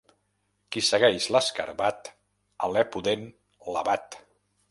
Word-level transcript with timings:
Qui 0.75 0.81
segueix 0.87 1.27
l'escarabat, 1.35 2.09
alè 2.69 2.85
pudent 2.95 3.29
l'abat. 3.77 4.21